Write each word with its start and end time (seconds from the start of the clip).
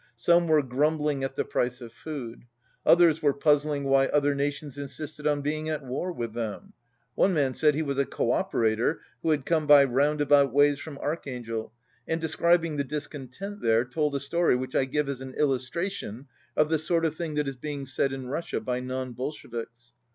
Some 0.15 0.47
were 0.47 0.63
grumbling 0.63 1.23
at 1.23 1.35
the 1.35 1.45
price 1.45 1.79
of 1.79 1.93
food. 1.93 2.45
Others 2.87 3.21
were 3.21 3.35
puzzling 3.35 3.83
why 3.83 4.07
other 4.07 4.33
nations 4.33 4.75
insisted 4.75 5.27
on 5.27 5.43
being 5.43 5.69
at 5.69 5.83
war 5.85 6.11
with 6.11 6.33
them. 6.33 6.73
One 7.13 7.33
man 7.35 7.53
said 7.53 7.75
he 7.75 7.83
was 7.83 7.99
a 7.99 8.05
co 8.07 8.31
operator 8.31 9.01
who 9.21 9.29
had 9.29 9.45
come 9.45 9.67
by 9.67 9.83
roundabout 9.83 10.51
ways 10.51 10.79
from 10.79 10.97
Archangel, 10.97 11.71
and 12.07 12.19
describ 12.19 12.65
ing 12.65 12.77
the 12.77 12.83
discontent 12.83 13.61
there, 13.61 13.85
told 13.85 14.15
a 14.15 14.19
story 14.19 14.55
which 14.55 14.73
I 14.75 14.85
give 14.85 15.07
as 15.07 15.21
an 15.21 15.35
illustration 15.35 16.25
of 16.57 16.69
the 16.69 16.79
sort 16.79 17.05
of 17.05 17.15
thing 17.15 17.35
that 17.35 17.47
is 17.47 17.55
being 17.55 17.85
said 17.85 18.11
in 18.11 18.25
Russia 18.25 18.59
by 18.59 18.79
non 18.79 19.13
Bolsheviks. 19.13 19.93